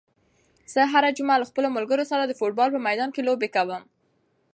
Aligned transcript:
زه 0.73 0.81
هره 0.93 1.09
جمعه 1.17 1.37
له 1.41 1.45
خپلو 1.51 1.67
ملګرو 1.77 2.03
سره 2.11 2.23
د 2.25 2.31
فوټبال 2.39 2.69
په 2.73 2.79
میدان 2.87 3.09
کې 3.13 3.21
لوبې 3.27 3.49
کوم. 3.55 3.83